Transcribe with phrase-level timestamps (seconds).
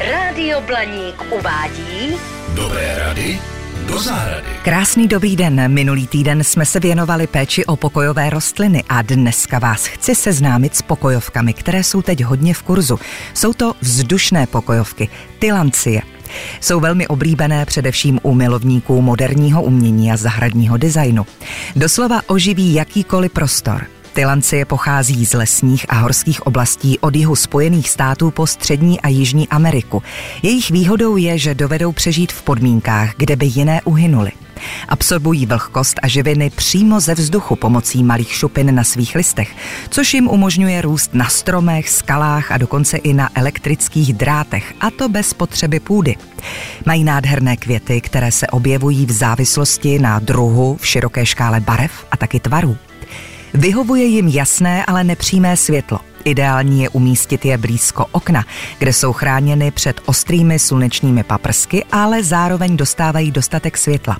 [0.00, 2.16] Rádio Blaník uvádí
[2.54, 3.38] Dobré rady
[3.88, 4.48] do zahrady.
[4.62, 5.72] Krásný dobrý den.
[5.72, 10.82] Minulý týden jsme se věnovali péči o pokojové rostliny a dneska vás chci seznámit s
[10.82, 12.98] pokojovkami, které jsou teď hodně v kurzu.
[13.34, 16.02] Jsou to vzdušné pokojovky, tylancie.
[16.60, 21.26] Jsou velmi oblíbené především u milovníků moderního umění a zahradního designu.
[21.76, 23.86] Doslova oživí jakýkoliv prostor.
[24.16, 29.48] Tylancie pochází z lesních a horských oblastí od jihu Spojených států po střední a jižní
[29.48, 30.02] Ameriku.
[30.42, 34.32] Jejich výhodou je, že dovedou přežít v podmínkách, kde by jiné uhynuly.
[34.88, 39.56] Absorbují vlhkost a živiny přímo ze vzduchu pomocí malých šupin na svých listech,
[39.88, 45.08] což jim umožňuje růst na stromech, skalách a dokonce i na elektrických drátech, a to
[45.08, 46.16] bez potřeby půdy.
[46.86, 52.16] Mají nádherné květy, které se objevují v závislosti na druhu v široké škále barev a
[52.16, 52.76] taky tvarů.
[53.56, 56.00] Vyhovuje jim jasné, ale nepřímé světlo.
[56.24, 58.44] Ideální je umístit je blízko okna,
[58.78, 64.18] kde jsou chráněny před ostrými slunečními paprsky, ale zároveň dostávají dostatek světla.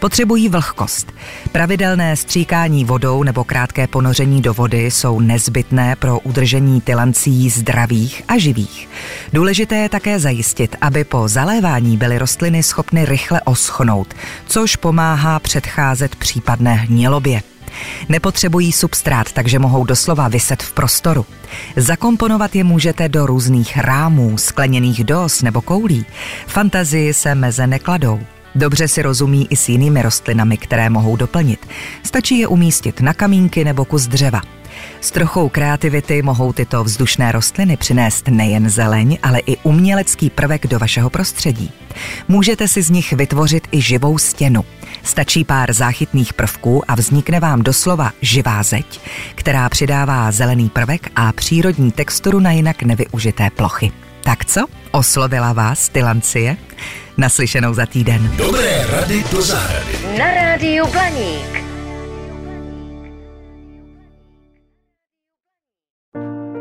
[0.00, 1.12] Potřebují vlhkost.
[1.52, 8.38] Pravidelné stříkání vodou nebo krátké ponoření do vody jsou nezbytné pro udržení tylancí zdravých a
[8.38, 8.88] živých.
[9.32, 14.14] Důležité je také zajistit, aby po zalévání byly rostliny schopny rychle oschnout,
[14.46, 17.42] což pomáhá předcházet případné hnilobě.
[18.08, 21.26] Nepotřebují substrát, takže mohou doslova vyset v prostoru.
[21.76, 26.06] Zakomponovat je můžete do různých rámů, skleněných dos nebo koulí.
[26.46, 28.20] Fantazii se meze nekladou.
[28.54, 31.66] Dobře si rozumí i s jinými rostlinami, které mohou doplnit.
[32.02, 34.40] Stačí je umístit na kamínky nebo kus dřeva.
[35.00, 40.78] S trochou kreativity mohou tyto vzdušné rostliny přinést nejen zeleň, ale i umělecký prvek do
[40.78, 41.72] vašeho prostředí.
[42.28, 44.64] Můžete si z nich vytvořit i živou stěnu.
[45.02, 49.00] Stačí pár záchytných prvků a vznikne vám doslova živá zeď,
[49.34, 53.92] která přidává zelený prvek a přírodní texturu na jinak nevyužité plochy.
[54.24, 54.66] Tak co?
[54.90, 56.56] Oslovila vás Tylancie?
[57.16, 58.30] Naslyšenou za týden.
[58.36, 60.18] Dobré rady do zahrady.
[60.18, 61.63] na Rádiu Blaník.